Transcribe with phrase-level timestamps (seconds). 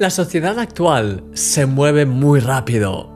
[0.00, 3.12] La sociedad actual se mueve muy rápido.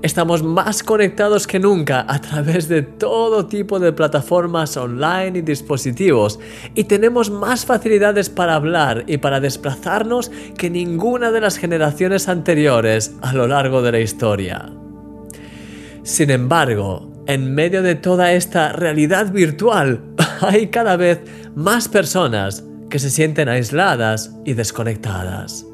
[0.00, 6.40] Estamos más conectados que nunca a través de todo tipo de plataformas online y dispositivos
[6.74, 13.16] y tenemos más facilidades para hablar y para desplazarnos que ninguna de las generaciones anteriores
[13.20, 14.72] a lo largo de la historia.
[16.02, 20.00] Sin embargo, en medio de toda esta realidad virtual
[20.40, 21.20] hay cada vez
[21.54, 25.66] más personas que se sienten aisladas y desconectadas.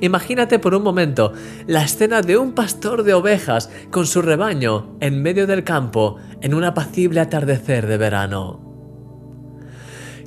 [0.00, 1.32] Imagínate por un momento
[1.66, 6.54] la escena de un pastor de ovejas con su rebaño en medio del campo en
[6.54, 8.60] un apacible atardecer de verano.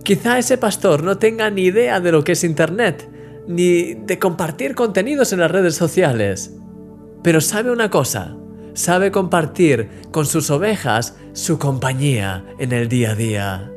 [0.04, 3.10] Quizá ese pastor no tenga ni idea de lo que es Internet,
[3.48, 6.56] ni de compartir contenidos en las redes sociales,
[7.24, 8.36] pero sabe una cosa,
[8.74, 13.72] sabe compartir con sus ovejas su compañía en el día a día.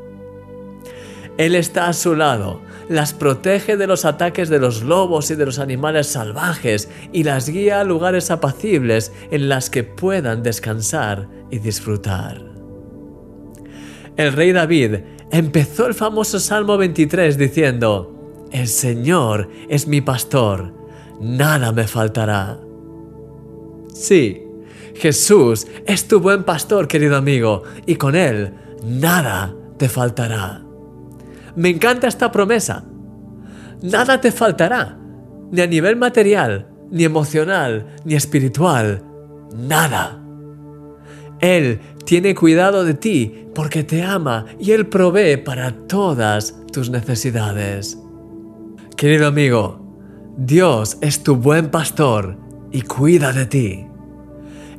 [1.39, 5.47] Él está a su lado, las protege de los ataques de los lobos y de
[5.47, 11.59] los animales salvajes y las guía a lugares apacibles en las que puedan descansar y
[11.59, 12.43] disfrutar.
[14.16, 14.97] El rey David
[15.30, 20.74] empezó el famoso Salmo 23 diciendo, El Señor es mi pastor,
[21.19, 22.61] nada me faltará.
[23.95, 24.43] Sí,
[24.95, 28.52] Jesús es tu buen pastor, querido amigo, y con Él
[28.85, 30.63] nada te faltará.
[31.57, 32.85] Me encanta esta promesa.
[33.83, 34.99] Nada te faltará,
[35.51, 39.03] ni a nivel material, ni emocional, ni espiritual.
[39.57, 40.19] Nada.
[41.41, 47.99] Él tiene cuidado de ti porque te ama y Él provee para todas tus necesidades.
[48.97, 49.83] Querido amigo,
[50.37, 52.39] Dios es tu buen pastor
[52.71, 53.87] y cuida de ti.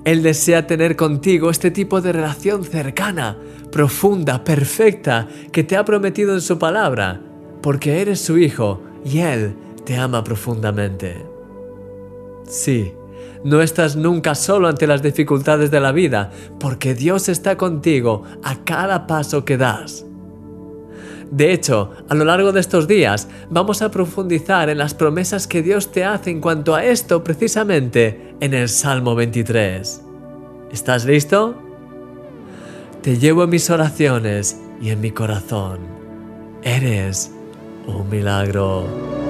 [0.06, 3.38] Él desea tener contigo este tipo de relación cercana,
[3.72, 7.22] profunda, perfecta, que te ha prometido en su palabra,
[7.62, 11.26] porque eres su hijo y Él te ama profundamente.
[12.46, 12.94] Sí,
[13.46, 18.64] no estás nunca solo ante las dificultades de la vida, porque Dios está contigo a
[18.64, 20.06] cada paso que das.
[21.34, 25.64] De hecho, a lo largo de estos días vamos a profundizar en las promesas que
[25.64, 30.04] Dios te hace en cuanto a esto precisamente en el Salmo 23.
[30.72, 31.56] ¿Estás listo?
[33.02, 35.80] Te llevo en mis oraciones y en mi corazón.
[36.62, 37.32] Eres
[37.88, 39.23] un milagro.